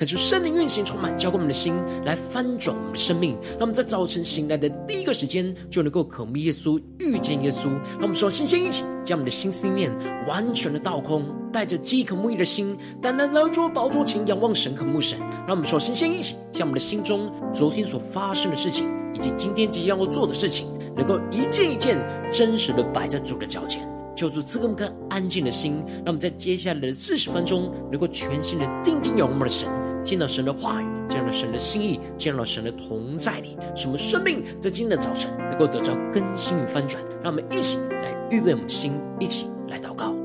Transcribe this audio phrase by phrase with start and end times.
[0.00, 1.74] 恳求圣灵运行，充满，浇灌我们的心，
[2.06, 3.36] 来翻转我们的生命。
[3.50, 7.68] 让我们在早晨醒来的第一个时间，就能够渴慕耶稣，遇见耶稣。
[7.98, 9.92] 让我们说，新鲜一起将我们的心思念
[10.26, 15.18] 完全的倒空，带着饥渴慕义的心，单单来到宝座前仰望神，渴慕神。
[15.46, 21.98] 让我们说，新鲜一起将我们的心中昨天所发生的事情，以及今天即将要做的事情，能够一件一件
[22.32, 23.86] 真实的摆在主的脚前。
[24.16, 29.68] 求主赐给我们安静的心，让我们在接下来的四十分钟，能够全心的定睛仰望我们的神，
[30.02, 37.02] 见到神的话语，见到神的心意，见到神的同在里，使我们生命在今天的早晨能够得到更新与翻转。
[37.22, 40.19] 让我们一起来预备我们的心，一起来祷告。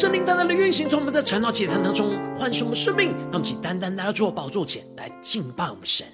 [0.00, 6.06] 圣灵单单的运行，从我们在晨祷祭坛当中唤醒我们生命，让我们请单单来到主的宝座前来敬拜我们神。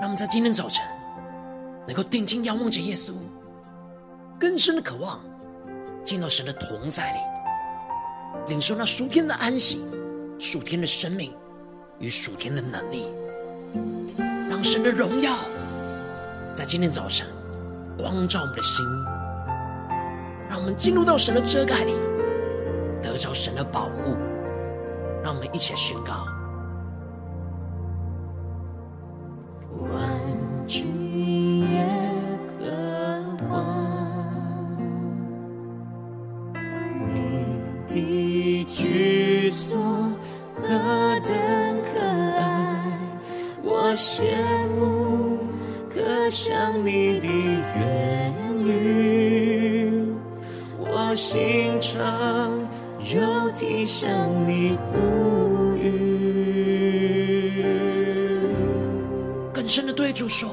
[0.00, 0.82] 让我们在今天早晨
[1.86, 3.12] 能够定睛仰望着耶稣，
[4.40, 5.20] 更深的渴望
[6.06, 7.18] 进到神的同在里，
[8.48, 9.84] 领受那属天的安息、
[10.38, 11.36] 属天的生命
[11.98, 13.04] 与属天的能力，
[14.48, 15.36] 让神的荣耀
[16.54, 17.26] 在今天早晨。
[17.96, 18.84] 光照我们的心，
[20.48, 21.94] 让我们进入到神的遮盖里，
[23.02, 24.16] 得着神的保护。
[25.22, 26.26] 让我们一起来宣告：
[60.04, 60.50] 对主说：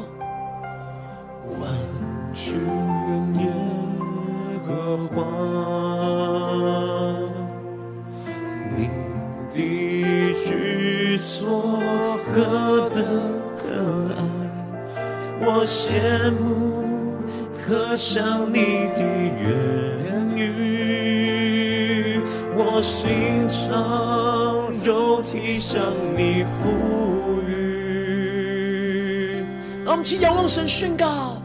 [30.02, 31.38] 们起仰望神宣告，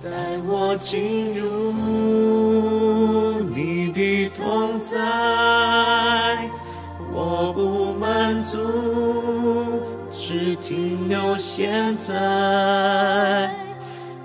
[0.00, 0.08] 带
[0.46, 1.72] 我进入
[3.52, 6.48] 你的同在，
[7.12, 9.82] 我不满足，
[10.12, 12.14] 只停留现在，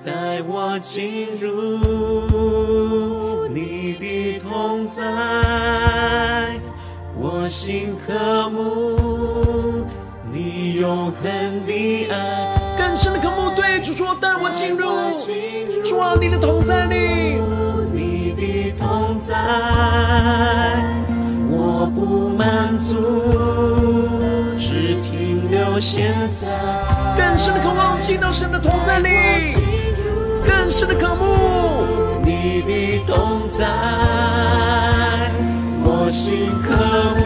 [0.05, 1.81] 带我进入
[3.47, 5.01] 你的同在。
[7.19, 9.83] 我心渴慕
[10.31, 12.52] 你永恒的爱，
[12.93, 14.85] 更深的渴慕，对主说，带我进入，
[15.83, 17.41] 主啊，你的同在里，
[17.91, 19.33] 你的同在，
[21.49, 22.93] 我不满足，
[24.59, 26.47] 只停留现在。
[27.17, 29.09] 更深的渴望进到神的同在里，
[30.45, 33.65] 更深的渴慕你的同在。
[35.83, 36.75] 我心渴
[37.17, 37.23] 慕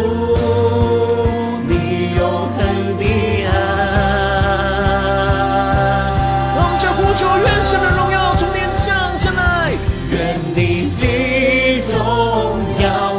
[6.98, 9.72] 呼求愿神的荣耀从天降下来，
[10.12, 13.14] 愿你的荣耀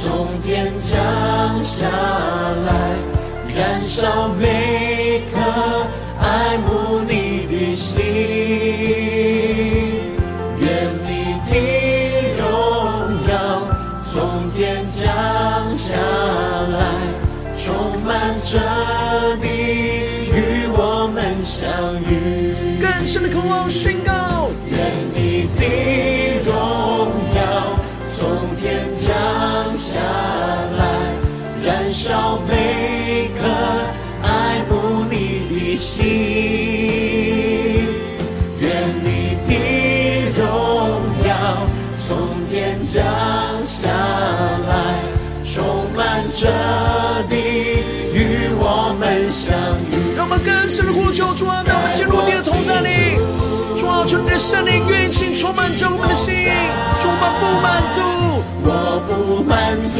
[0.00, 0.94] 从天降
[1.62, 1.88] 下
[2.64, 2.72] 来，
[3.56, 4.83] 燃烧每
[23.48, 24.78] 望宣告，愿
[25.14, 25.62] 你的
[26.44, 26.52] 荣
[27.34, 27.40] 耀
[28.16, 29.04] 从天降
[29.70, 30.00] 下
[30.76, 30.82] 来，
[31.64, 33.46] 燃烧每颗
[34.22, 35.14] 爱慕你
[35.48, 36.04] 的心。
[38.60, 38.64] 愿
[39.02, 39.06] 你
[39.48, 39.50] 的
[40.36, 40.42] 荣
[41.26, 41.30] 耀
[41.98, 42.06] 从
[42.48, 43.02] 天降
[43.64, 43.88] 下
[44.68, 44.72] 来，
[45.44, 45.54] 充
[45.96, 46.42] 满这
[47.28, 47.34] 地，
[49.34, 49.50] 相
[49.90, 50.14] 遇。
[50.16, 53.18] 让我们更深的呼求主啊，让我们进入你的同在里。
[53.74, 56.32] 主啊，求你的圣灵运行，充满着我们的心。
[57.02, 57.98] 主啊，不满足，
[58.62, 59.98] 我不满足，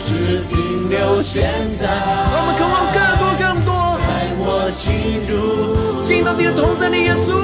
[0.00, 1.84] 只停留现在。
[2.32, 4.08] 让我们渴望更多更多，带
[4.40, 7.36] 我进入，进到你的同在里，耶稣。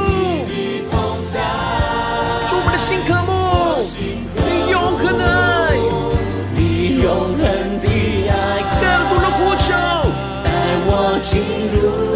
[2.48, 3.30] 主，我们的心渴慕。
[3.84, 5.76] 你永恒的爱，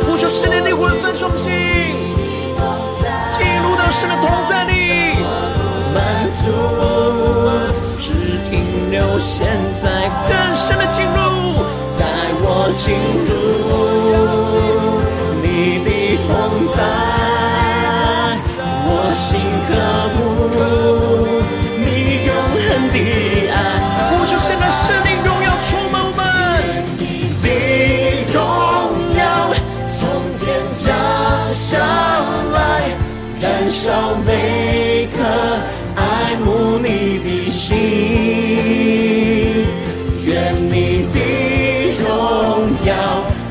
[0.04, 1.52] 呼求圣灵的灵分中心，
[3.30, 5.14] 进入到神的同在里，
[5.94, 6.50] 满足，
[7.96, 8.12] 只
[8.50, 9.46] 停留现
[9.80, 11.12] 在，更深的进入，
[11.96, 12.04] 带
[12.42, 13.30] 我进入
[15.40, 15.46] 你
[15.84, 15.88] 的
[16.26, 16.82] 同在，
[31.68, 31.78] 下
[32.52, 32.94] 来，
[33.42, 35.18] 燃烧每颗
[35.96, 37.76] 爱慕你的心。
[40.24, 41.18] 愿你的
[41.98, 42.06] 荣
[42.86, 42.94] 耀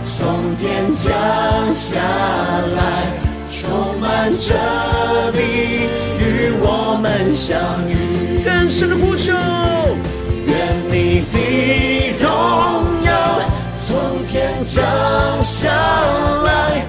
[0.05, 0.63] 从天
[0.95, 1.11] 降
[1.75, 1.99] 下
[2.77, 2.79] 来，
[3.49, 4.53] 充满这
[5.33, 5.37] 地，
[6.17, 6.23] 与
[6.61, 7.59] 我们相
[7.89, 8.45] 遇。
[8.45, 9.33] 更深的呼求，
[10.47, 10.55] 愿
[10.87, 12.25] 你的荣
[13.03, 13.11] 耀
[13.85, 14.81] 从天降
[15.43, 15.67] 下
[16.45, 16.85] 来，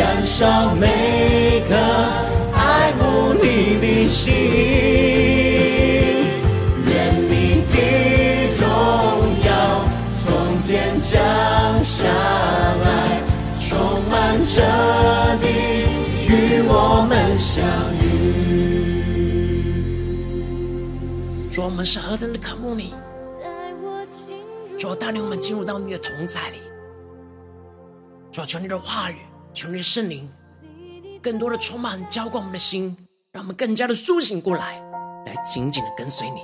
[0.00, 1.74] 燃烧每颗
[2.54, 4.32] 爱慕你的心。
[6.86, 6.90] 愿
[7.28, 7.74] 你的
[8.56, 8.64] 荣
[9.44, 9.50] 耀
[10.24, 11.20] 从天降
[11.84, 13.20] 下来，
[13.60, 14.62] 充满这
[15.38, 15.44] 地，
[16.26, 16.72] 与我
[17.06, 17.62] 们相
[18.02, 18.02] 遇。
[21.52, 22.94] 主，我们是何等的渴慕你！
[24.78, 26.56] 主，带领我们进入到你的同在里。
[28.32, 29.16] 主，求你的话语，
[29.52, 30.30] 求你的圣灵，
[31.22, 32.96] 更多的充满浇灌我们的心，
[33.32, 34.80] 让我们更加的苏醒过来，
[35.26, 36.42] 来紧紧的跟随你，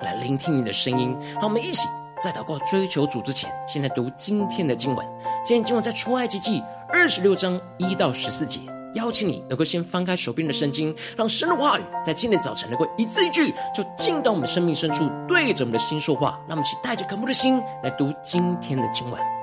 [0.00, 1.16] 来聆听你的声音。
[1.34, 1.86] 让我们一起
[2.22, 5.06] 在祷告追求主之前，现在读今天的经文。
[5.44, 8.60] 今天经文在出埃及记二十六章一到十四节。
[8.94, 16.40] 邀请你能够先翻开手边的圣经，让神的话语在今天早晨能够一字一句就进到我们生命深处，对着我们的心说话。
[16.48, 19.37] 让我们一起带着渴慕的心来读今天的经文。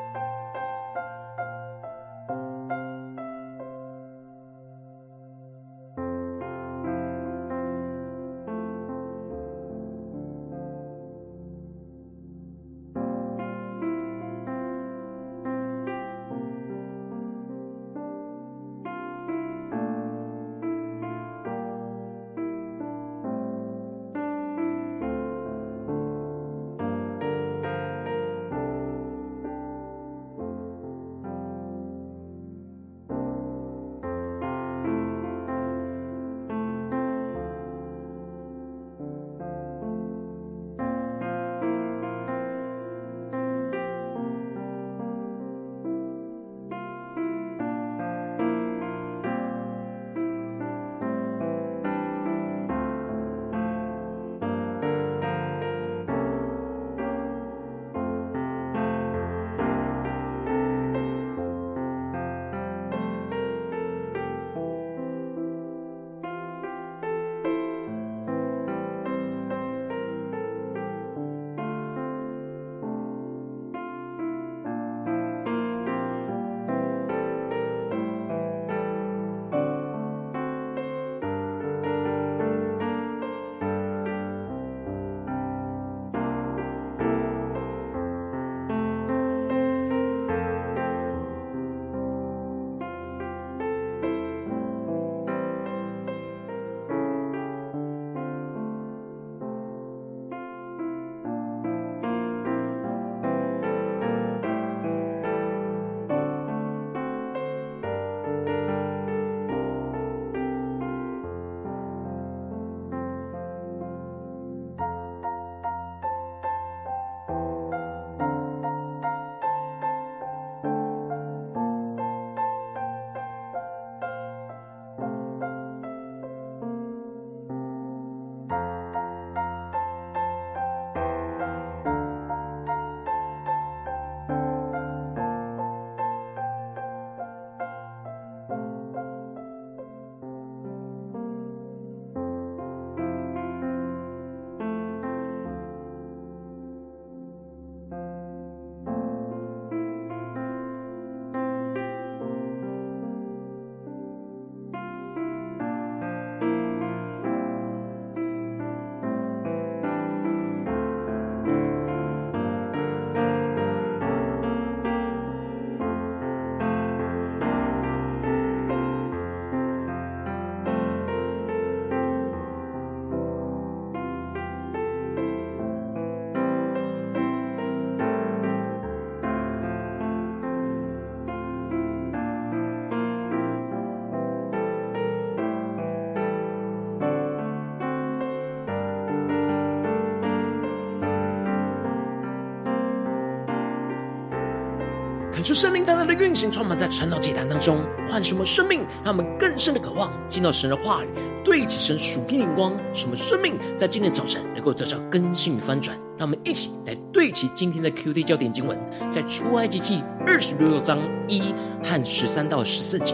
[195.45, 197.77] 出圣灵大大的运行，充满在晨祷祭坛当中，
[198.09, 201.07] 唤醒我们生命，让我们更深的渴望见到神的话语，
[201.43, 205.95] 对齐神属天灵光，使我们生命在今天早晨能够得到更新与翻转。
[206.17, 208.75] 让我们一起来对齐今天的 QD 焦点经文，
[209.11, 210.97] 在出埃及记二十六章
[211.27, 213.13] 一和十三到十四节，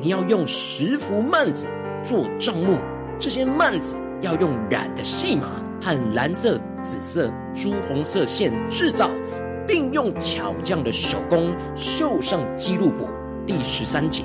[0.00, 1.66] 你要用十幅幔子
[2.02, 2.78] 做帐幕，
[3.18, 9.10] 这些幔子要用染的细麻和蓝色、紫色、朱红色线制造。
[9.66, 13.08] 并用巧匠的手工绣上基路伯。
[13.46, 14.22] 第十三节，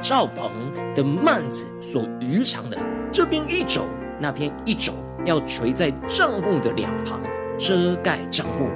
[0.00, 0.50] 赵鹏
[0.94, 2.78] 的幔子所余长的
[3.10, 3.82] 这边一肘，
[4.20, 4.92] 那边一肘，
[5.24, 7.20] 要垂在帐幕的两旁，
[7.58, 8.68] 遮盖帐幕。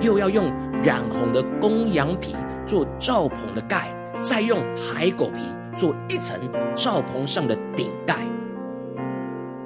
[0.00, 0.50] 又要用
[0.82, 2.34] 染红的公羊皮
[2.66, 5.40] 做罩棚的盖，再用海狗皮
[5.76, 6.38] 做一层
[6.74, 8.16] 罩棚上的顶盖。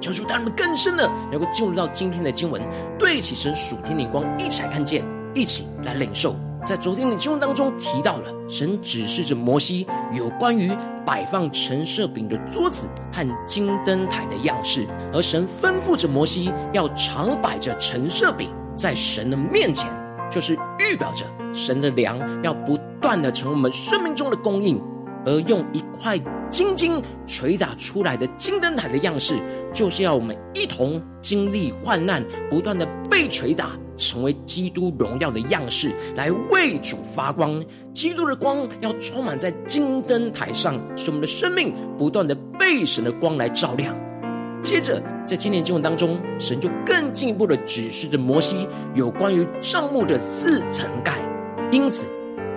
[0.01, 2.61] 求主带我们更深的能够进入到今天的经文，
[2.99, 5.03] 对齐神属天灵光，一起来看见。
[5.35, 6.33] 一起来领受，
[6.65, 10.71] 在昨天的经文当中提到了，神指示着摩西有关于
[11.05, 19.91] 摆放陈设饼的桌子和金灯台的样式，而神吩咐着摩西要常摆着陈设饼在神的面前，
[20.31, 24.81] 就是预表着神的粮要不断的成为我们生命中的供应，
[25.25, 26.17] 而用一块
[26.55, 29.35] 金金捶打出来的金灯台的样式，
[29.73, 33.71] 就是要我们一同经历患难，不断的被捶打。
[33.97, 37.63] 成为基督荣耀的样式，来为主发光。
[37.93, 43.97] 基督的光要充满在金灯台上，使我们的生命不断的被神的光来照亮。
[44.61, 51.13] 接着，在今天经文当中，神就更进一步的指示着摩西有关于帐幕的四层盖。
[51.71, 52.05] 因此，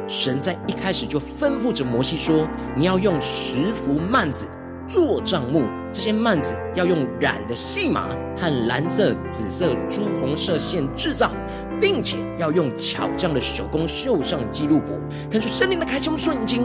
[0.09, 4.47] 神在一开始就吩咐着摩西说：“你要用十幅幔子。”
[4.89, 11.31] 做帐幕，这些幔子要用染的细麻和蓝色、紫色、朱红色线制造，
[11.79, 14.99] 并且要用巧匠的手工绣上记录簿。
[15.31, 16.63] 看出圣灵的开启，我们说，已经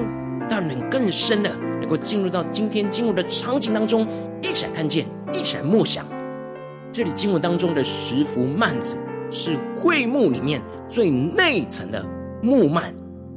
[0.50, 4.08] 让人更深的能够进入到今天经文的场景当中，
[4.42, 6.06] 一起来看见，一起来默想。
[6.94, 8.98] 这里经文当中的十幅幔子
[9.30, 12.02] 是会幕里面最内层的
[12.42, 12.84] 幕幔，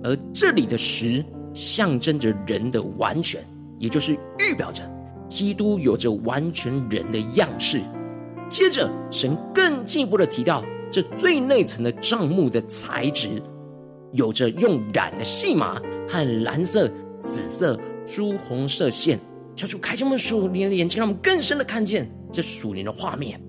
[0.04, 1.24] 而这里的十
[1.54, 3.42] 象征着人的完全。
[3.78, 4.82] 也就是预表着
[5.28, 7.82] 基督有着完全人的样式。
[8.48, 13.28] 接着，神更进一步的提到，这最内层的帐幕的材质，
[14.12, 16.88] 有着用染的细麻和蓝色、
[17.22, 19.18] 紫色、朱红色线。
[19.54, 23.40] 求主开启我们属灵的眼睛，让我们更深的看见这属灵的画面。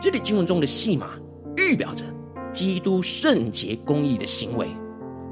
[0.00, 1.10] 这里经文中的细麻，
[1.56, 2.04] 预表着
[2.52, 4.66] 基督圣洁公义的行为；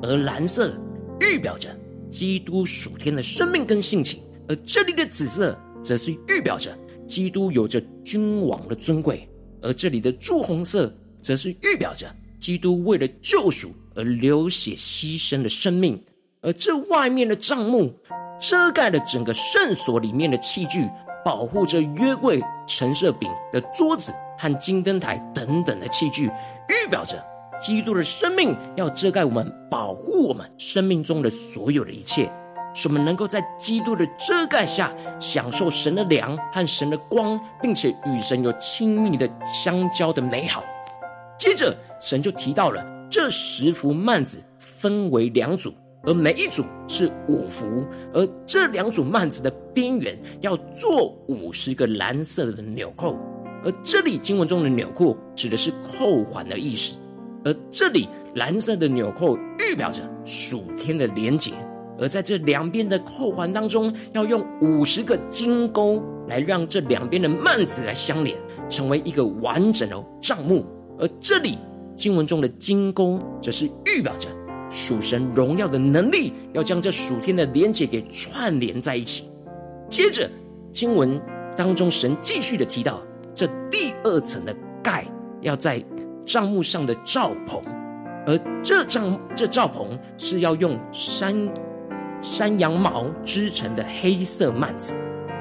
[0.05, 0.77] 而蓝色，
[1.21, 1.69] 预表着
[2.11, 4.21] 基督属天的生命跟性情。
[4.47, 9.27] 而这里的紫色，则是预表着基督有着君王的尊贵；
[9.63, 12.07] 而这里的朱红色，则是预表着
[12.39, 15.99] 基督为了救赎而流血牺牲的生命。
[16.43, 17.91] 而这外面的帐幕，
[18.39, 20.87] 遮盖了整个圣所里面的器具，
[21.25, 26.27] 保护着约柜、陈设饼的桌子和金灯台等等的器具，
[26.69, 27.25] 预表着
[27.61, 32.31] 基督的生命要遮盖我们，保护我们生命中的所有的一切。
[32.77, 40.65] 使我们能够在基督的遮盖下享受神的粮和神的光，并且与神有亲密的相交的美好。
[41.39, 53.17] 接着，神就提到了这十幅幔子分为两组，而每一组是五幅，而这两组幔子的边缘要做五十个蓝色的纽扣。
[53.65, 56.97] 而这里经文中的纽扣指的是扣环的意思，
[57.45, 61.53] 而这里蓝色的纽扣预表着属天的连结。
[61.97, 68.37] 而在这两边的扣环当中，要用五十个金钩来让这两边的幔子来相连，
[68.69, 70.67] 成为一个完整的帐幕。
[70.99, 71.57] 而这里
[71.95, 74.29] 经文中的金钩，则是预表着
[74.69, 79.31] 属神荣耀的能力，要将这属天的连结给串联在一起。
[79.89, 80.29] 接着
[80.73, 81.21] 经文
[81.57, 83.01] 当中，神继续的提到，
[83.33, 85.07] 这第二层的盖
[85.43, 85.79] 要在
[86.25, 87.63] 帐幕上的罩棚，
[88.27, 91.49] 而这帐这罩棚是要用山。
[92.23, 94.95] 山羊毛织成的黑色幔子，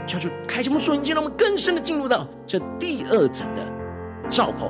[0.06, 3.62] 求主开启我们属灵眼睛，让我们更深的进入到这第二层的
[4.28, 4.70] 罩棚，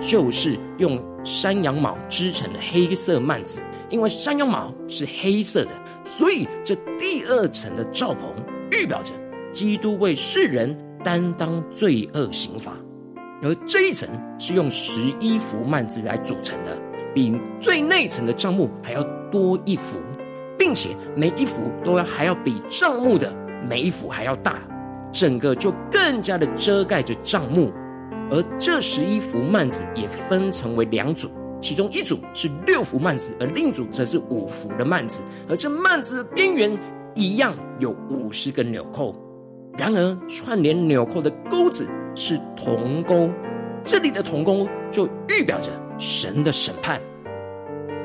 [0.00, 3.62] 就是用山羊毛织成的黑色幔子。
[3.90, 5.70] 因为山羊毛是黑色的，
[6.02, 8.34] 所以这第二层的罩棚
[8.70, 9.12] 预表着
[9.52, 10.74] 基督为世人
[11.04, 12.72] 担当罪恶刑罚，
[13.42, 16.76] 而这一层是用十一幅幔子来组成的，
[17.14, 19.98] 比最内层的帐幕还要多一幅。
[20.58, 23.34] 并且每一幅都要还要比帐幕的
[23.66, 24.62] 每一幅还要大，
[25.10, 27.72] 整个就更加的遮盖着帐幕。
[28.30, 31.30] 而这十一幅幔子也分成为两组，
[31.62, 36.78] 其中一组是六幅幔子，而另一组则是五幅的幔子，而这幔子的边缘
[37.14, 39.16] 一样有五十个纽扣。
[39.78, 43.32] 然而，串联纽扣的钩子是同工，
[43.84, 47.00] 这里的同工就预表着神的审判。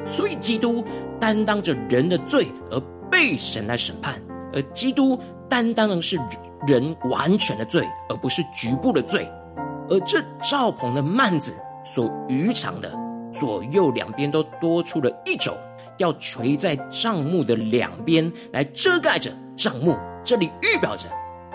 [0.06, 0.84] 所以，基督
[1.20, 4.22] 担当着人的罪而被神来审判，
[4.54, 5.20] 而基督
[5.50, 6.20] 担当的是
[6.68, 9.28] 人完全的罪，而不是局部的罪。
[9.90, 12.92] 而这帐篷的幔子所余长的
[13.32, 15.54] 左右两边都多出了一肘，
[15.98, 19.98] 要垂在帐幕的两边来遮盖着帐幕。
[20.24, 21.08] 这里预表着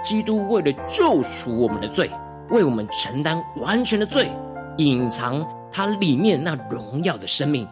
[0.02, 2.10] 基督为了救赎我们的罪，
[2.50, 4.30] 为我们承担完全的罪，
[4.78, 7.66] 隐藏他里面那荣耀的生命。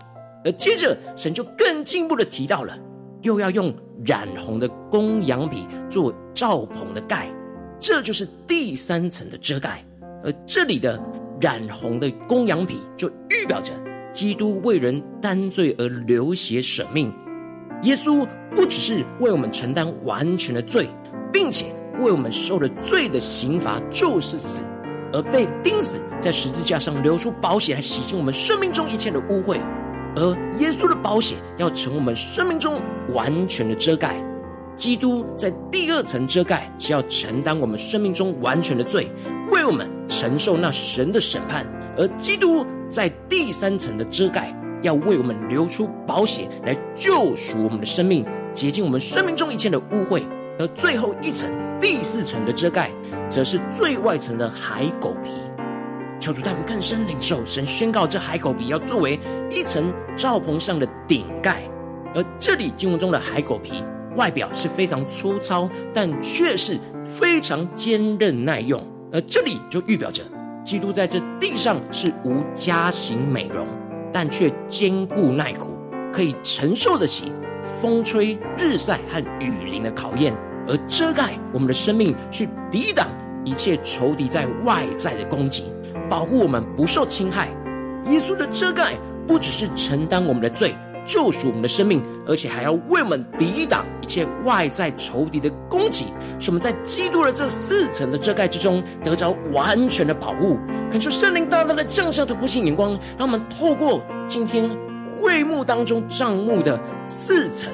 [0.45, 2.79] 而接着，神就更进一步的提到了，
[3.23, 3.75] 又要用
[4.07, 7.29] 染红的公羊皮做罩棚的盖，
[7.81, 9.85] 这就是第三层的遮盖。
[10.23, 11.01] 而这里的
[11.41, 13.73] 染红的公羊皮，就预表着
[14.12, 17.12] 基督为人担罪而流血舍命。
[17.83, 20.88] 耶稣不只是为我们承担完全的罪，
[21.33, 21.67] 并且
[22.01, 24.65] 为我们受了罪的刑罚，就是死，
[25.13, 29.59] 而被钉死在十字架上，流出宝血来洗净我们生命中一切的污秽。
[30.17, 32.81] 而耶稣的宝血要成我们生命中
[33.15, 34.17] 完全的遮盖，
[34.75, 39.11] 基督在第二层遮盖是要承担我们生命中完全的罪，
[39.51, 41.65] 为我们承受那神的审判；
[41.97, 50.23] 而基督在第三层的遮盖，要为我们流出宝血来救赎我们的生命，洁净我们生命中一切的污秽；
[50.59, 51.49] 而最后一层
[51.81, 52.91] 第四层的遮盖，
[53.31, 55.31] 则是最外层的海狗皮。
[56.21, 61.62] 求主带我们更深领受，神宣告这海狗皮要作为一层罩棚上的顶盖，
[62.14, 63.85] 而这里经文中的海狗皮
[64.17, 68.83] 外表是非常粗糙，但却是非常坚韧耐用。
[69.12, 70.23] 而这里就预表着
[70.64, 73.67] 基督在这地上是无佳形美容，
[74.12, 75.79] 但却坚固耐苦，
[76.12, 77.33] 可以承受得起
[77.81, 80.35] 风吹日晒和雨淋的考验，
[80.69, 83.09] 而遮盖我们的生命，去抵挡
[83.45, 85.65] 一切仇敌在外在的攻击。
[86.09, 87.49] 保护我们不受侵害，
[88.07, 88.95] 耶稣的遮盖
[89.27, 96.07] 不只是承担我们的罪，救赎我们的生命，而且还要为我们抵挡一切外在仇敌的攻击，
[96.39, 100.59] 使我们在基督的这四层的遮盖之中得着完全的保护。
[100.91, 104.71] 恳求圣灵大大的降下突破性眼光，让我们透过今天
[105.05, 107.71] 会幕当中帐幕的四层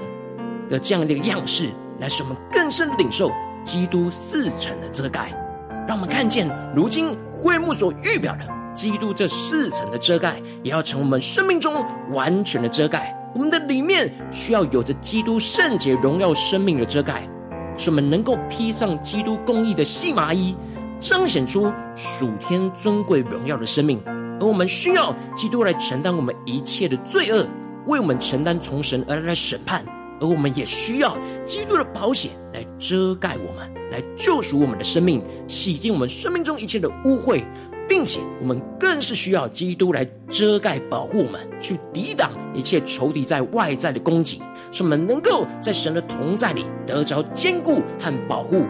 [0.68, 3.30] 的这样的一个样式，来使我们更深的领受
[3.62, 5.32] 基督四层的遮盖。
[5.86, 13.14] 让我们看见，如今会幕所预表的基督这四层的遮盖，也要成为我们生命中完全的遮盖。
[13.34, 17.28] 我们的里面需要有着基督圣洁荣耀生命的遮盖，
[17.76, 20.56] 使我们能够披上基督公义的细麻衣，
[21.00, 24.00] 彰显出属天尊贵荣耀的生命。
[24.40, 27.46] 而我们需要基督来承担我们一切的罪恶，
[27.86, 29.84] 为我们承担从神而来的审判。
[30.20, 37.44] 而我们也需要基督的保险来遮盖我们，来救赎我们的生命，洗净我们生命中一切的污秽，
[37.88, 48.64] 并且我们更是需要基督来遮盖保护我们，去抵挡一切仇敌在外在的攻击，使我们能够在神的同在里得着坚固和保护。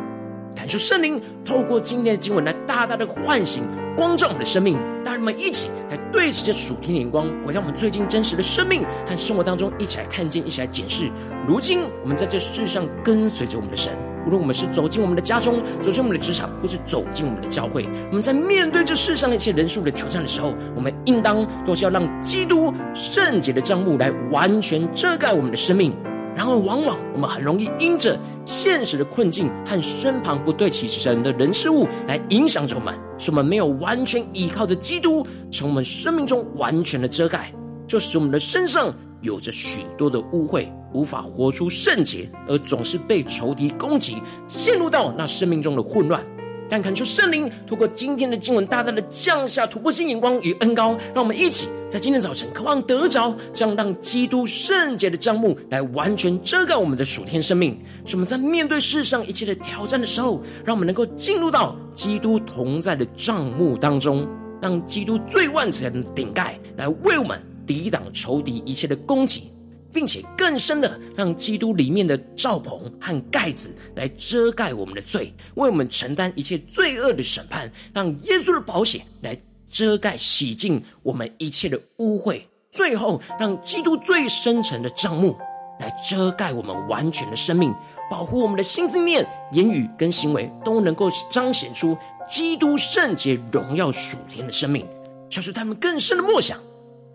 [0.54, 3.64] 感受圣灵透过今天的经文来大大的唤醒、
[3.96, 11.10] 光照我们的生命，大人们一起来对齐这属天的眼光，回到我们最近真实的生命和生活当中，一起来看见，一起来检视。
[11.46, 13.92] 如今我们在这世上跟随着我们的神，
[14.26, 25.92] 无论我们是走进我们的家中，走进我们的职场，或是走进我们的教会，我们在面对这世上一切人数的挑战的时候，我们应当都是要让基督圣洁的帐幕来完全遮盖我们的生命。
[26.36, 37.52] 然而，往往我们很容易因着现实的困境和身旁不对齐神的人事物来影响着我们，使我们没有完全依靠着基督，成为我们生命中完全的遮盖，
[37.86, 44.16] 就使我们的身上有着许多的污秽，无法活出圣洁，而总是被仇敌攻击，
[44.48, 46.20] 陷入到那生命中的混乱。
[46.68, 64.26] 但恳求圣灵透过今天的经文，大大的降下突破性眼光与恩膏，让我们一起在今天早晨渴望得着，这样让基督圣洁的帐幕来完全遮盖我们的属天生命，使我们在面对世上一切的挑战的时候，让我们能够进入到基督同在的帐幕当中，
[64.60, 69.50] 让基督最万全的顶盖来为我们抵挡仇敌一切的攻击。
[69.94, 85.36] 并且更深的让基督里面的罩棚和盖子来遮盖我们的罪，为我们承担一切罪恶的审判，让耶稣的保险来遮盖洗净我们一切的污秽，最后让基督最深沉的帐幕
[85.78, 87.72] 来遮盖我们完全的生命，
[88.10, 91.96] 保护我们的心思念、言语跟行为都能够彰显出
[92.28, 94.86] 基督圣洁荣耀属天的生命，
[95.28, 96.58] 就是他们更深的梦想。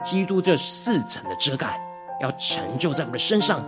[0.02, 1.78] 基督这四层的遮盖
[2.22, 3.64] 要成就在我们的身上，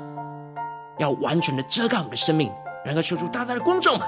[0.99, 2.51] 要完全的遮盖我们的生命。
[2.83, 4.07] 然后求主大大的光照们，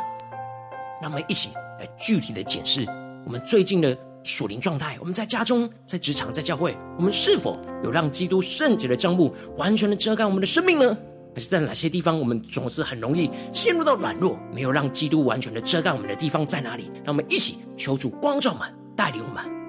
[0.99, 2.83] 让我们一起来具体的检视
[3.23, 4.97] 我们最近的属灵状态。
[4.99, 10.97] 我们在家中、在职场、在教会，我们是否有让基督圣洁的帐幕完全的遮盖我们的生命呢？
[11.35, 16.91] 还是在哪些地方，我们总是很容易陷入到软弱，没有让基督完全的遮盖我们的地方在哪里？
[17.03, 19.62] 让我们一起求主光照们，带领我们。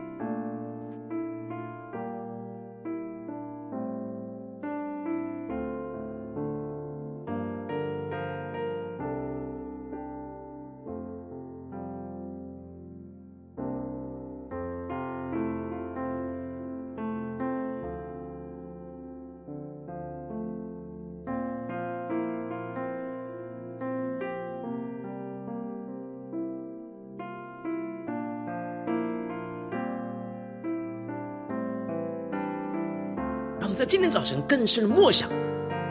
[33.94, 35.30] 今天早晨更深的默想，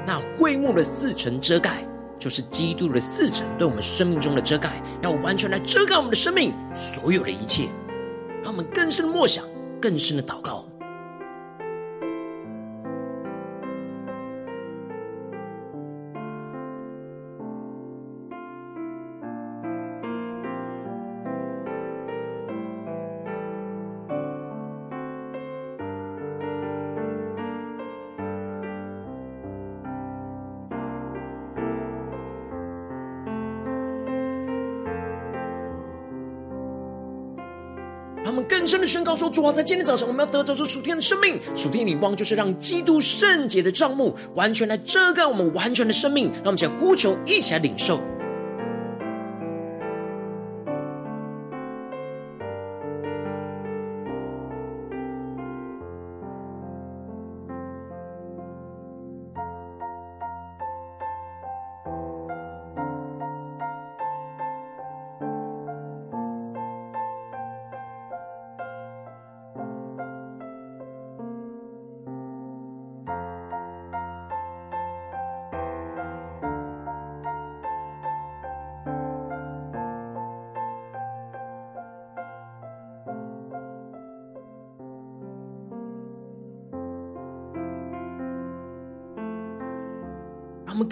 [0.06, 1.88] 那会幕的四层遮盖，
[2.20, 7.70] 就是基督的四层对我们生命中的遮盖，要完全来遮盖我们的生命所有的一切，
[8.44, 9.46] 让我们更深的默想，
[9.80, 10.63] 更深的祷告。
[38.44, 46.32] 更深的宣告说：“主啊，在今天早上，我们要得着这属天的生命，属天的灵光，就是让基督圣洁的帐幕完全来遮盖我们完全的生命。
[46.44, 48.00] 让我们一起来呼求，一起来领受。”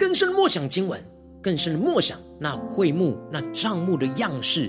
[0.02, 1.00] 更深的默想经文，
[1.40, 4.68] 更深的默想那会幕、那帐幕的样式，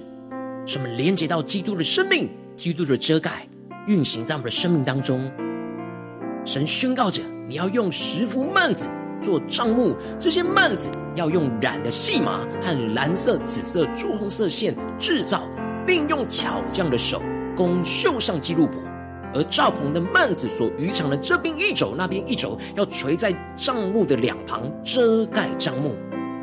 [0.63, 3.47] 使我们连接到基督的生命、基督的遮盖，
[3.87, 5.31] 运行在我们的生命当中。
[6.45, 8.85] 神宣告着：你要用十幅幔子
[9.19, 15.49] 做帐幕，这些幔子要用染的细麻和蓝色、紫色、朱红色线制造，
[15.83, 17.19] 并用巧匠的手
[17.57, 18.79] 工绣上基路伯。
[19.33, 25.91] 而赵鹏的幔子所余长的这边一肘，那边一肘，要垂在帐幕的两旁，遮盖帐幕；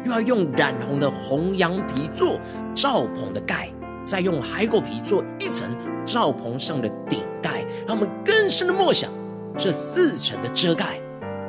[0.05, 2.39] 又要用染红的红羊皮做
[2.75, 3.71] 帐篷的盖，
[4.05, 5.69] 再用海狗皮做一层
[6.05, 7.65] 帐篷上的顶盖。
[7.87, 9.11] 让我们更深的默想，
[9.57, 11.01] 这四层的遮盖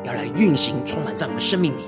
[0.03, 1.81] 要来运行，充满在我们的生命里。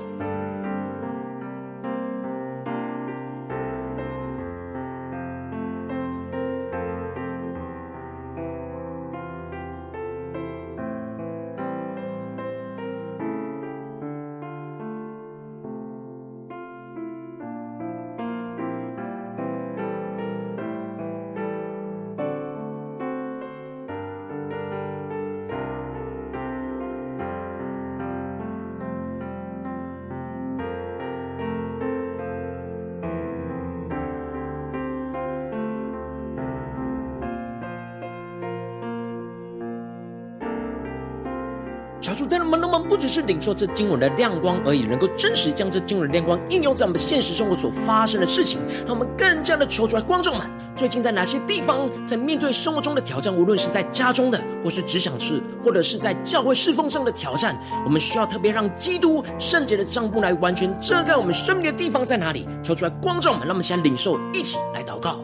[43.14, 50.02] 是领受这经文的亮光而已，能够真实将这经文的亮光应用在我们现实生活所发生的事情，让我们更加的求出来。
[50.02, 53.32] 观众们，最近在哪些地方在面对生活中的挑战？
[53.32, 62.48] 无论是在家中的，或是职场事，或者是在教会侍奉上的挑战，我们需要特别让基督圣洁的帐幕来完全遮盖我们生命的地方在哪里？
[62.64, 65.23] 求出来，观众们，让我们先领受，一起来祷告。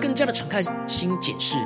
[0.00, 1.56] 更加的敞开心检视，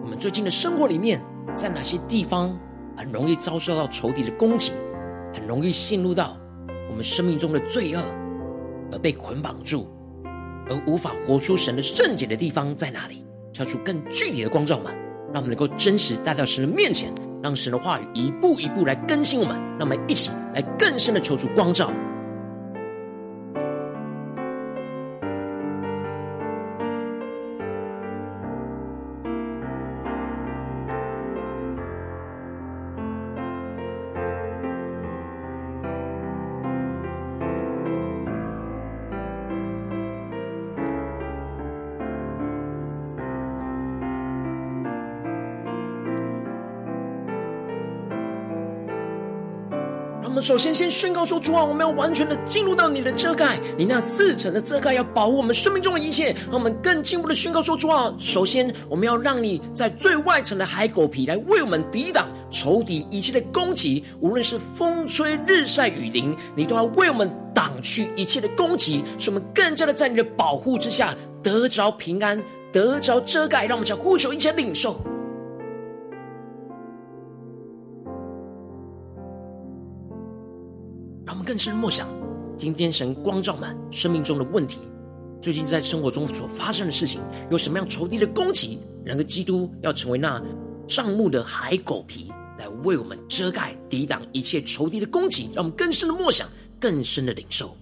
[0.00, 1.20] 我们最近的生活里面，
[1.56, 2.56] 在哪些地方
[2.96, 4.72] 很容易遭受到仇敌的攻击，
[5.34, 6.36] 很容易陷入到
[6.88, 8.02] 我们生命中的罪恶，
[8.92, 9.88] 而被捆绑住，
[10.70, 13.24] 而无法活出神的圣洁的地方在哪里？
[13.52, 14.92] 跳出更具体的光照嘛，
[15.32, 17.10] 让我们能够真实带到神的面前，
[17.42, 21.90] 让神的话语一步一步来更新我们，让我们一起来更深的求主光照。
[50.48, 56.34] 首先，先宣告说：主啊，我们要完全的进入到你的遮盖，你那四层的遮盖要保护我们生命中的一切。
[56.46, 73.66] 让我们更进一步的宣告说：主啊，首先我们要让你在最外层的海狗皮来为我们抵挡仇敌一切的攻击，无论是风吹日晒雨淋，你都要为我们挡去一切的攻击，使我们更加的在你的保护之下得着平安，得着遮盖。
[73.66, 74.98] 让我们想呼求一切领受。
[81.48, 82.06] 更深默想，
[82.58, 84.80] 今天神光照满生命中的问题。
[85.40, 88.78] 最近在生活中所发生的事情，有什么样仇敌的攻击？
[89.02, 90.42] 然而，基督要成为那
[90.86, 95.48] 帐幕的海狗皮，来为我们遮盖、抵挡一切仇敌的攻击。
[95.54, 96.46] 让我们更深的默想，
[96.78, 97.74] 更深的领受。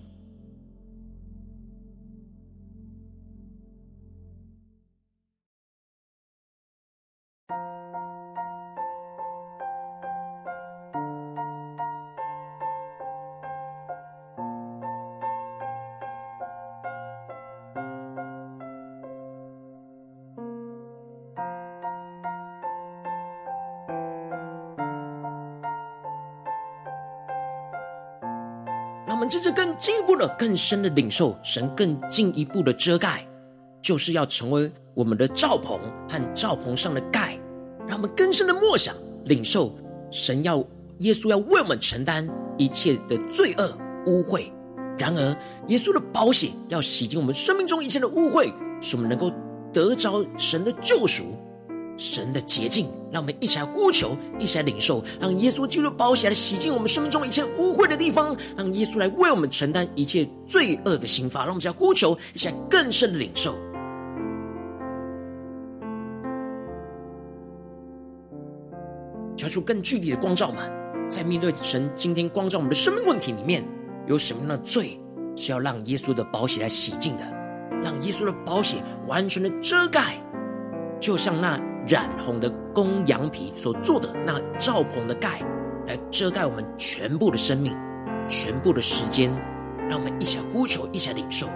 [29.79, 33.27] 进一步的、更深的领受神更进一步的遮盖，
[33.83, 37.39] 就是要成为我们的帐棚和帐棚上的盖，
[37.87, 38.95] 让我们更深的默想
[39.27, 39.77] 领受
[40.11, 40.65] 神要
[41.01, 44.51] 耶稣要为我们承担一切的罪恶污秽。
[44.99, 45.37] 然而，
[45.69, 49.31] 耶稣的宝血要洗净我们生命中一切的污秽，使我们能够
[49.73, 51.37] 得着神的救赎。
[51.97, 61.41] 神的洁净，让我们一起来呼求，一起来领受，让耶稣基督的宝血来洗净我们生命中一切污秽的地方，让耶稣来为我们承担一切罪恶的刑罚。
[61.41, 63.55] 让我们一起来呼求，一起来更深的领受，
[69.37, 70.63] 求出更具体的光照嘛。
[71.09, 73.65] 在面对神今天光照我们的生命问题里面，
[74.07, 75.01] 有什么样的罪
[75.37, 77.23] 是要让耶稣的宝血来洗净的？
[77.83, 80.21] 让耶稣的宝血完全的遮盖，
[81.01, 81.59] 就像那。
[81.87, 85.41] 染红的公羊皮所做的那罩棚的盖，
[85.87, 87.77] 来遮盖我们全部的生命、
[88.29, 89.31] 全部的时间，
[89.89, 91.47] 让我们一起呼求，一起领受。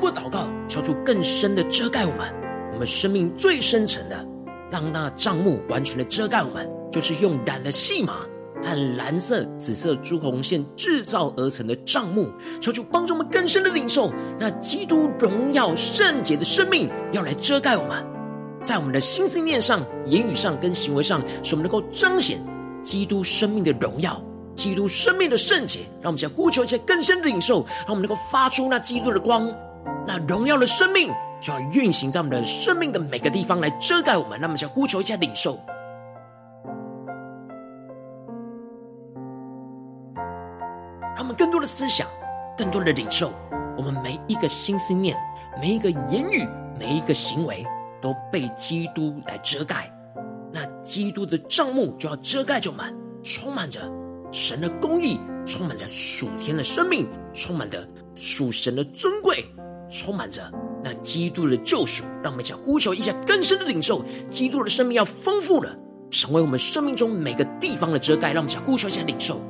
[0.00, 2.34] 我们更进一步祷告，求主更深的遮盖我们，
[2.72, 4.26] 我们生命最深层的，
[4.70, 8.20] 让那帐幕完全的遮盖我们，就是用染了细麻
[8.62, 12.32] 和蓝色、紫色、朱红线制造而成的帐幕。
[12.60, 18.04] 求主帮助我们更深的领受，那基督荣耀圣洁的生命要来遮盖我们，
[18.62, 22.38] 在我们的心思念上、言语上跟行为上，使我们能够彰显
[22.82, 24.20] 基督生命的荣耀。
[24.54, 29.50] 基督生命的圣洁，让我们先呼求一些更深的领受，让我们能够发出那基督的光，
[30.06, 34.38] 那荣耀的生命就要运行在我们的生命的每个地方来遮盖我们。
[34.40, 35.58] 让我们先呼求一下领受，
[41.14, 42.06] 让我们更多的思想，
[42.56, 43.32] 更多的领受，
[43.76, 45.16] 我们每一个心思念，
[45.60, 46.46] 每一个言语，
[46.78, 47.64] 每一个行为
[48.00, 49.90] 都被基督来遮盖。
[50.52, 53.80] 那基督的帐幕就要遮盖就满，充满着。
[54.32, 57.84] 神的公义充满着属天的生命，充满着
[58.14, 59.44] 属神的尊贵，
[59.90, 60.40] 充满着
[60.82, 62.04] 那基督的救赎。
[62.22, 65.76] 让我们一起呼求一下更深的领受，基督的生命要丰富了，
[66.10, 68.32] 成为我们生命中每个地方的遮盖。
[68.32, 69.40] 让我们一起呼求一下领受。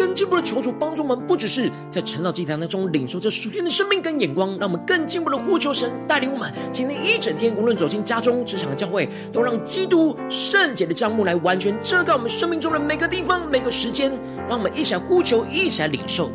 [0.00, 14.10] 更进一步的求主帮助我们，不只是在成长祭坛当中领受这属天的生命跟眼光，让我们更进一步的呼求神带领我们，今天一整天，无论走进家中、职场、教会，都让基督圣洁的帐幕来完全遮盖我们生命中的每个地方、每个时间。
[14.48, 16.30] 让我们一起来呼求，一起来领受。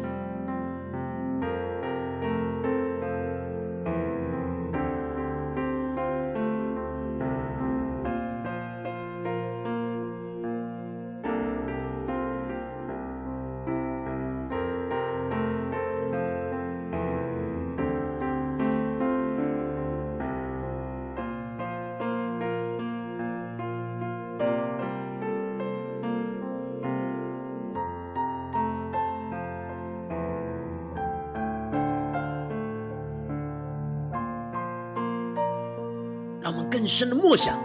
[36.85, 37.57] 更深的默想，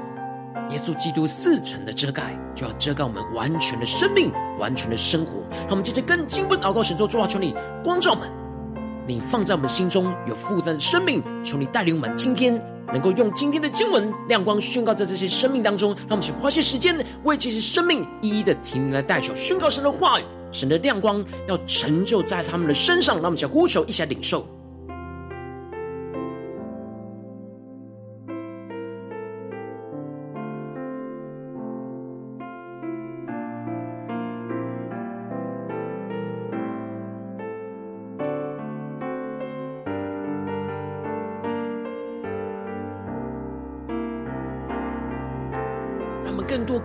[0.71, 5.43] 耶稣基督四层的遮盖，就要遮盖我们完全的生命、完全的生活。
[5.51, 7.55] 让我们接着更进一步祷告神，说：主啊，求你
[7.85, 8.27] 光照我们，
[9.07, 12.59] 你放在我们心中有负担的生命，求你带领我们今天
[12.95, 15.91] 能够用今天的经文亮光宣告在这些生命当中。
[15.91, 23.17] 让我们请花些时间为这些生命一一的提名来代求，宣告神的话语，神的亮光要成就在他们的身上。
[23.17, 24.47] 让我们请呼求，一起来领受。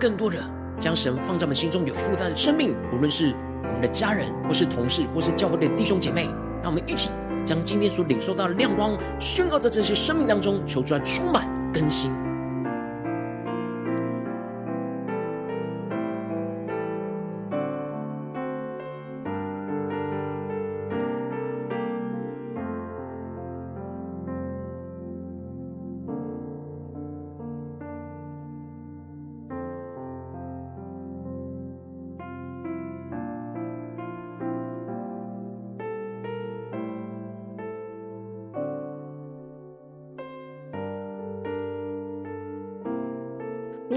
[0.06, 0.38] 更多的
[0.78, 6.30] 将神放在我们心中有负担的生命，无论是我们的家人，或是同事，或是教会的弟兄姐妹，
[6.62, 7.10] 让我们一起
[7.44, 12.12] 将今天所领受到的亮光宣告在这些生命当中，求出来充满更新。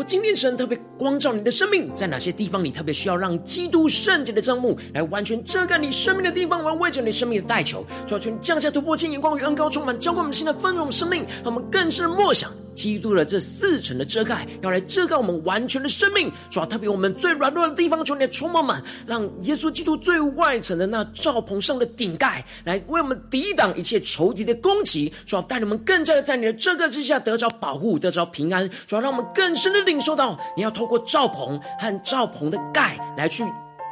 [0.09, 12.49] 今天神特别光照你的生命，在哪些地方你特别需要让基督圣洁的帐幕来完全遮盖你生命的地方，我要为着你生命的代求，求求你降下突破性眼光与恩膏，充满浇灌我们新的丰盛生命，让我们更是默想。
[12.79, 16.31] 基督的这四层的遮盖，要来遮盖我们完全的生命。
[16.49, 25.11] 主要特别我们最软弱的地方，求你来充满满，让耶稣基督最外层的那罩棚上的顶盖，来为我们抵挡一切仇敌的攻击。
[25.25, 28.69] 主要带领我们更加的在你的遮盖之下得着保护，得着平安。
[28.87, 33.43] 主要让我们更深的领受到，你要透过罩棚和罩棚的盖来去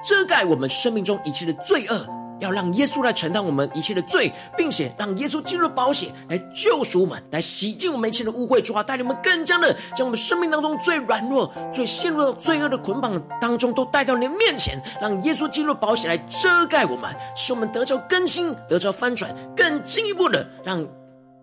[0.07, 2.16] 遮盖我们生命中一切的罪恶。
[2.39, 8.61] 要让耶稣来承担我们一切的罪，并且让耶稣进入保险来救赎我们，来洗净我们一切的污秽。
[8.61, 20.85] 主啊，带领我们更加的将我们生命当中最软弱、最陷入到罪恶的捆绑当中，都带到你的面前，让耶稣进入保险来遮盖我们，使我们得着更新，得着翻转，更进一步的让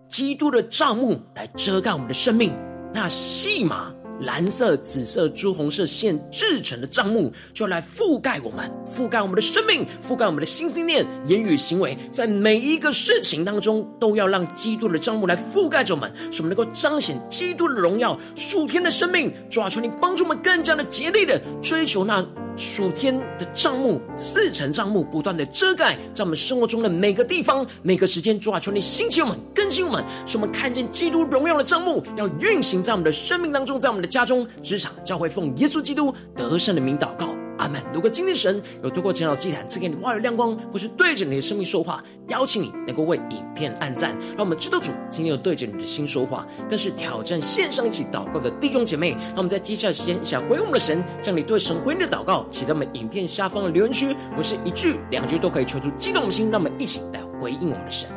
[0.07, 2.53] 基督的帐幕来遮盖我们的生命。
[2.93, 3.94] 那细麻。
[4.21, 18.17] 蓝色、紫色、朱红色线制成的帐幕，就来覆盖我们，覆盖我们的生命，覆盖我们的心、思念、言语、行为，在每一个事情当中，都要让基督的帐幕来覆盖着我们，使我们能够彰显基督的荣耀。
[18.35, 22.25] 数天的生命，抓住，你帮助我们更加的竭力的追求那。
[22.57, 28.39] 属天的账目，四层账目不断的遮盖在我们生活中的每个地方、每个时间。
[28.39, 37.44] 主啊，求你兴起我们，更新我们，使我们看见基督荣耀的账目要运行在我们的生命当中，在我们的家中、职场、教会，奉耶稣基督得胜的名祷告。
[37.57, 37.81] 阿门。
[37.93, 49.11] 如果今天神有透过晨祷祭坛赐给你话语亮光，或是对着你的生命说话，邀请你能够为影片按赞，让我们知道主今天有对着你的心说话，更是挑战线上一起祷告的弟兄姐妹。
[49.11, 58.09] 让我们在接下来的时间，想回应我们的神，将你对神回应的祷告写在我们影片下方的留言区，我们是一句两句都可以求出激动的心，让我们一起来回应我们的神。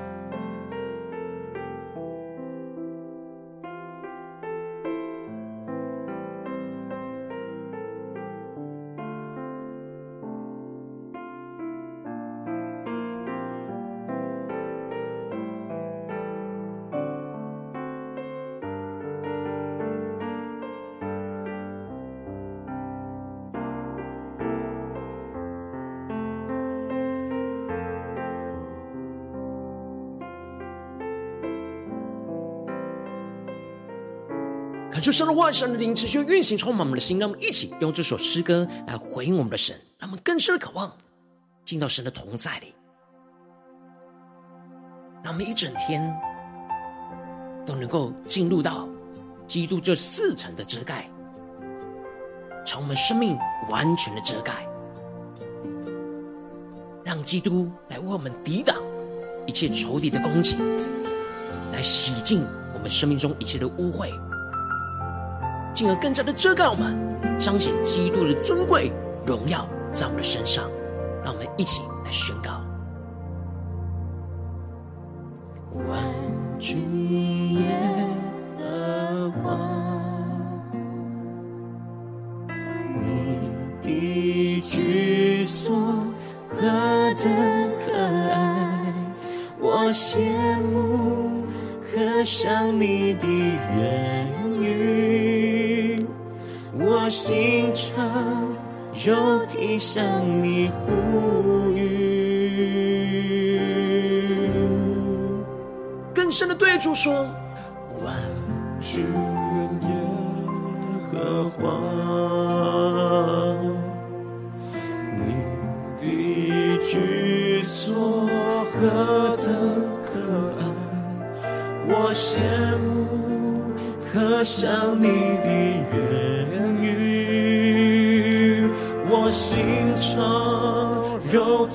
[35.19, 37.19] 神的话，神的灵持续运行，充满我们的心。
[37.19, 40.97] 让我们一起用这首诗歌来回应我们的神，让我们更深的渴望
[41.65, 42.73] 进到神的同在里，
[45.25, 46.17] 让我们一整天
[47.67, 48.89] 都能够进入到
[49.45, 51.11] 基督这四层的遮盖，
[52.65, 53.37] 从我们生命
[53.69, 54.69] 完全的遮盖，
[57.03, 58.77] 让基督来为我们抵挡
[59.49, 60.57] 一切仇敌的攻击，
[61.73, 64.13] 来洗净我们生命中一切的污秽，
[65.79, 66.93] 进而更加的遮盖我们，
[67.39, 68.91] 彰显基督的尊贵
[69.25, 70.69] 荣耀在我们的身上。
[71.25, 72.58] 让我们一起来宣告。
[99.91, 100.05] 向
[100.43, 101.89] 你呼吁，
[106.15, 107.27] 更深的对主说：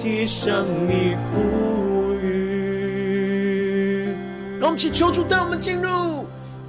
[0.03, 2.27] 体向你呼吁。
[4.59, 6.25] 让我们祈求主带我们进入，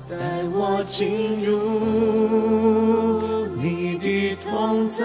[0.09, 0.15] 带
[0.53, 1.59] 我进入
[3.61, 5.05] 你的同在。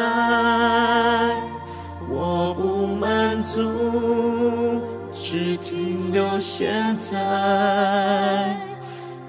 [2.08, 4.80] 我不满足，
[5.12, 7.18] 只停留现在。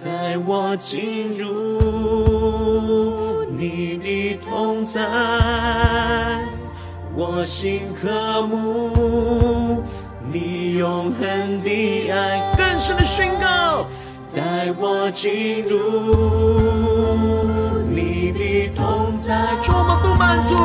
[0.04, 1.46] 带我进入
[3.48, 5.00] 你的同在。
[7.22, 9.82] 我心渴慕
[10.32, 13.84] 你永恒的爱，更深的宣告，
[14.34, 15.76] 带我进入
[17.90, 19.36] 你的同在。
[19.68, 20.56] 我不满足，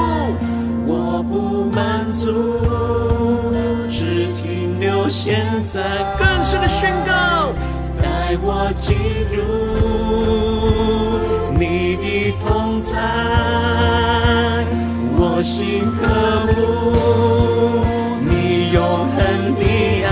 [0.87, 2.31] 我不满足，
[3.89, 6.15] 只停留现在。
[6.17, 7.51] 更深的宣告，
[8.01, 8.95] 带我进
[9.29, 9.43] 入
[11.59, 12.95] 你的同在。
[15.17, 16.05] 我心渴
[16.47, 16.51] 慕
[18.25, 18.77] 你永
[19.15, 19.63] 恒的
[20.03, 20.07] 爱，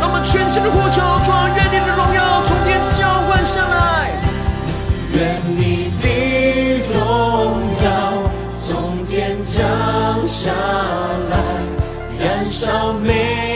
[0.00, 4.12] 那么全新的呼求，主，愿你的荣耀从天浇灌下来，
[5.12, 5.18] 愿
[5.56, 6.06] 你的
[6.94, 6.96] 荣
[7.82, 7.86] 耀
[8.58, 9.56] 从天降
[10.26, 10.52] 下
[11.30, 11.34] 来，
[12.18, 13.47] 燃烧每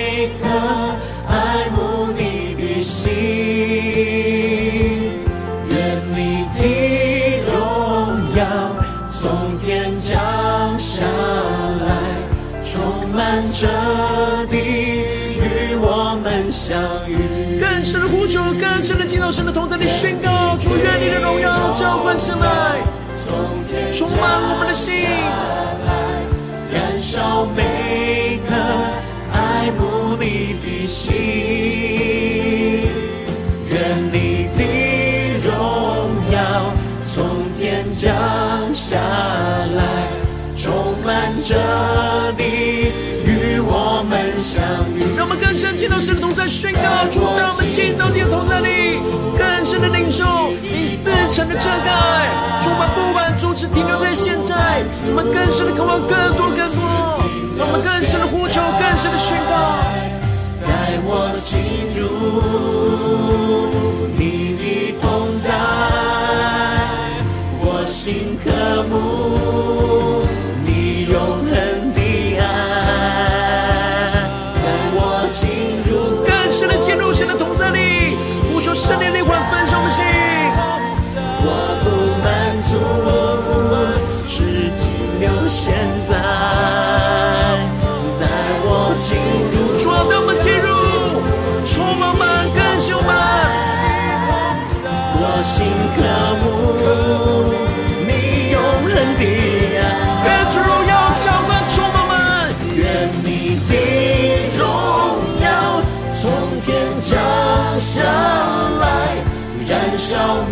[17.93, 22.81] 神，的呼求，更深的进到神的同在里宣告，主愿你的荣耀浇灌下来，
[23.93, 25.11] 充满我们的心，
[26.73, 28.55] 燃烧每颗
[29.31, 31.82] 爱慕你的心，
[45.63, 48.99] 深进到神的同在宣告，主带我们进到你的同在里，
[49.39, 50.25] 更深的领受。
[50.61, 52.27] 你四层的遮盖，
[52.61, 56.83] 主我们不满足只停留在现在，我们更深的渴望更多更多，
[57.59, 59.79] 我们更深的呼求，更深的宣告，
[60.67, 61.63] 带我进
[61.95, 63.71] 入
[64.19, 65.55] 你的同在，
[67.61, 68.51] 我心渴
[68.91, 69.92] 慕。
[78.75, 80.03] 圣灵灵魂焚烧的心，
[81.45, 81.47] 我
[81.83, 81.87] 不
[82.25, 82.27] 满
[82.65, 82.73] 足，
[84.27, 84.35] 只
[84.81, 85.75] 停留现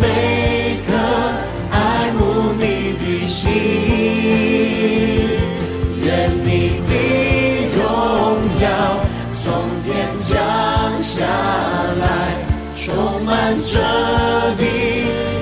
[0.01, 0.91] 每颗
[1.71, 2.21] 爱慕
[2.59, 2.63] 你
[2.99, 3.51] 的心，
[6.03, 6.91] 愿你的
[7.77, 7.79] 荣
[8.61, 8.65] 耀
[9.43, 9.45] 从
[9.83, 10.31] 天降
[11.01, 11.25] 下
[12.01, 12.05] 来，
[12.77, 13.73] 充满这
[14.57, 14.65] 地，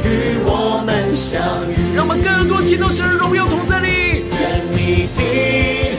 [0.04, 0.06] 与
[0.44, 1.72] 我们相遇。
[1.94, 5.20] 让我们更多祈祷神荣耀同在里，愿你的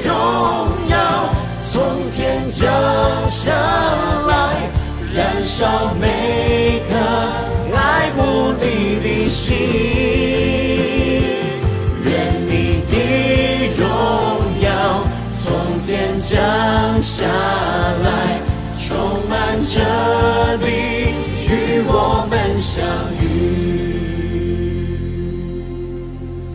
[0.08, 0.10] 荣
[0.90, 2.40] 耀从天。
[2.52, 2.68] 降
[3.30, 3.54] 下
[4.28, 4.34] 来，
[5.16, 6.94] 燃烧每颗
[16.30, 18.40] 降下来，
[18.78, 19.80] 充满这
[20.60, 20.68] 地，
[21.48, 23.26] 与我们相遇。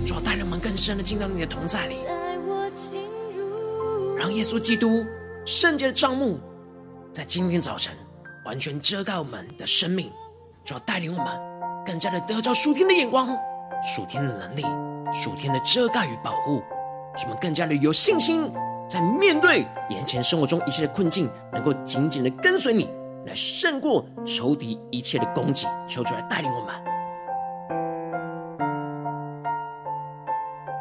[0.07, 1.97] 主带领我们更深的进到你的同在里，
[4.16, 5.05] 让耶稣基督
[5.45, 6.39] 圣洁的帐幕
[7.12, 7.93] 在今天早晨
[8.47, 10.09] 完全遮盖我们的生命，
[10.64, 11.27] 主要带领我们
[11.85, 13.27] 更加的得着属天的眼光、
[13.85, 14.62] 属天的能力、
[15.12, 16.62] 属天的遮盖与保护，
[17.16, 18.49] 使我们更加的有信心，
[18.89, 22.89] 在面对眼前生活中一切的困境，能够紧紧的跟随你，
[23.26, 25.66] 来胜过仇敌一切的攻击。
[25.89, 26.93] 求主来带领我们。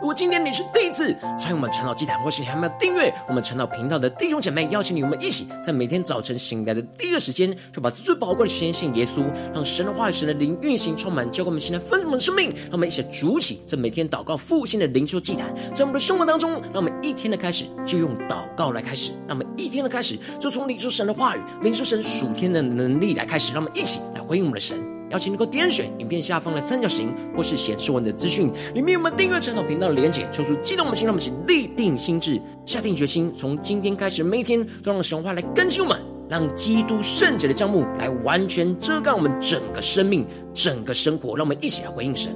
[0.03, 9.23] 如果今天你是第一次参与我们晨祷祭坛，或是你还没有订阅我们晨祷频道的弟兄姐妹，邀请你我们一起在每天早晨醒来的第一个时间，就把最宝贵的时间献耶稣，
[9.53, 12.49] 让神的话语、神的灵运行充满，交给我们现在丰盛的生命。
[12.49, 24.92] 让我们一起筑起这每天祷告复兴的灵修祭坛，在我们的生活当中，让我们一天的开始就用祷告来开始，让我们一天的开始就从领受神的话语、领受神属天的能力来开始，让我们一起来回应我们的神。
[25.13, 30.27] 邀请你能够点选影片下方的三角形，或是显示文的资讯，里面有我们订阅晨祷频道的连结。
[30.31, 41.35] 抽出激动我们心，让我们一起立定心智，下定决心，从今天开始，每天都让神话来更新我们，让基督圣洁的帐幕来完全遮盖我们整个生命、整个生活。
[41.35, 42.35] 让我们一起来回应神。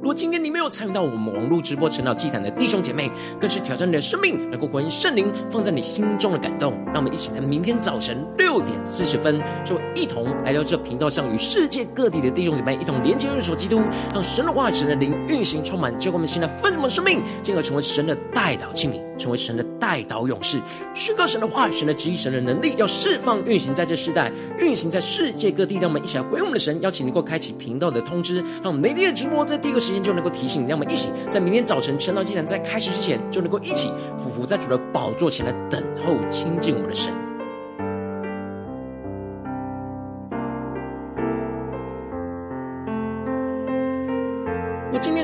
[0.00, 6.72] 如果今天你们有参与到我们网络直播晨祷祭坛的弟兄姐妹，更是挑战你的生命，能够回应圣灵放在你心中的感动。
[6.86, 13.80] 让我们一起在明天早晨六点四十分，就一同来到这频道上，与世界各地的弟兄姐妹一同连接、入手基督，
[14.12, 20.58] 让神的话语、神的灵运行充满，结果我们现在丰盛的生命，进而成为神的代祷器皿，成为神的代祷勇士，
[20.94, 25.76] 宣告神的话语、神的旨意、神的能力，要释放运行在这世代，运行在世界各地。
[25.78, 29.98] 让我们一起来回应我们的神，邀请能够开启频道的通知，让我们每天的直播在第一个时间。
[30.08, 37.27] 就能够提醒，让我们一起在明天早晨晨祷祭坛在开始之前，就能够一起俯伏在主的宝座前来等候亲近我们的神。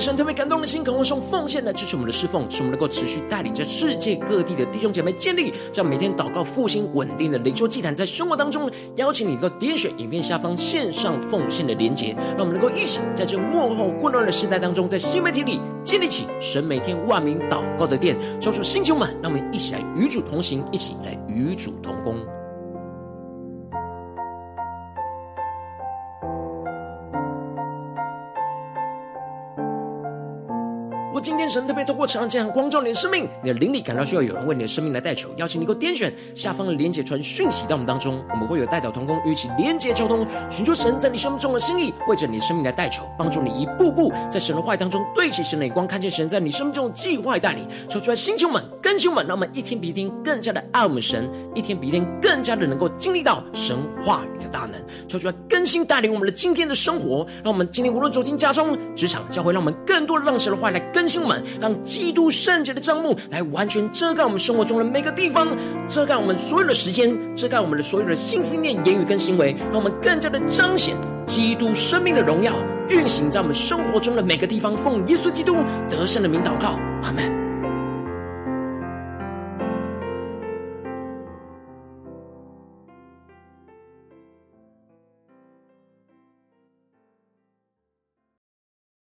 [0.04, 22.16] 神特别感动的心，渴望用奉献来支持我们的侍奉，使我们能够持续带领着世界各地的弟兄姐妹建立这样每天祷告复兴稳定的灵修祭坛，在生活当中邀请你能够点选影片下方线上奉献的连结，让我们能够一起在这幕后混乱的时代当中，在新媒体里建立起神每天万名祷告的殿，抽出星球们，让我们一起来与主同行，一起来与主同工。
[31.44, 61.20] 天神特别透过晨祷祭坛光照你的生命，你的灵里感到需要有人为你的生命来代求，邀请你给我点选下方的连结传讯息到我们当中，我们会有代表同工与其连结交通，寻求神在你生命中的心意，为着你的生命来代求，帮助你一步步在神的话语当中对齐神的眼光，看见神在你生命中的计划带领，说出来，星球们、更新们，让我们一天比一天更加的爱我们神，一天比一天更加的能够经历到神话语的大能，说出来，更新带领我们的今天的生活，让我们今天无论走进家中、职场、教会，让我们更多的让神的话语来更新。
[61.20, 65.48] 我们让基督圣洁的帐幕来完全遮盖我们生活中的每个地方，
[65.88, 70.94] 遮盖我们所有的时间，遮盖我们的所有的心思念、言语跟行为，让我们更加的彰显
[71.26, 72.52] 基督生命的荣耀，
[72.88, 74.76] 运行在我们生活中的每个地方。
[74.76, 75.56] 奉耶稣基督
[75.88, 77.43] 得胜的名祷告，阿门。